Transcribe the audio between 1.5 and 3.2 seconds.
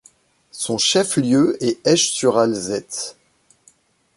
est Esch-sur-Alzette.